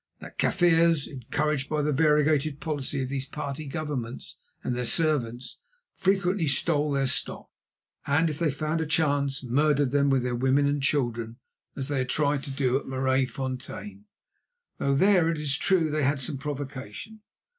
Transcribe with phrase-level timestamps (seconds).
[0.19, 5.59] That Kaffirs, encouraged by the variegated policy of these party governments and their servants,
[5.93, 7.49] frequently stole their stock;
[8.07, 11.35] and if they found a chance, murdered them with their women and children,
[11.75, 14.05] as they had tried to do at Maraisfontein;
[14.79, 17.21] though there, it is true, they had some provocation.